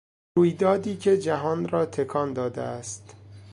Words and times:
رویدادی 0.37 0.97
که 0.97 1.17
جهان 1.17 1.69
را 1.69 1.85
تکان 1.85 2.33
داده 2.33 2.61
است 2.61 3.15